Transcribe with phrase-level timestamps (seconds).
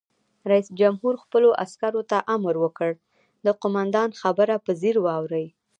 [0.51, 2.91] رئیس جمهور خپلو عسکرو ته امر وکړ؛
[3.45, 5.45] د قومندان خبره په ځیر واورئ!